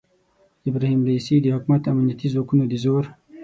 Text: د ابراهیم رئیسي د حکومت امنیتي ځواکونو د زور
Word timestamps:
د 0.61 0.63
ابراهیم 0.71 1.01
رئیسي 1.09 1.35
د 1.41 1.47
حکومت 1.55 1.81
امنیتي 1.91 2.27
ځواکونو 2.33 2.63
د 2.67 2.73
زور 2.83 3.03